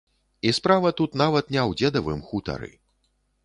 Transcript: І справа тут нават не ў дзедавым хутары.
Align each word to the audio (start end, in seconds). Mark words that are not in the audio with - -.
І 0.47 0.53
справа 0.59 0.93
тут 1.03 1.19
нават 1.23 1.53
не 1.55 1.61
ў 1.69 1.81
дзедавым 1.85 2.27
хутары. 2.33 2.75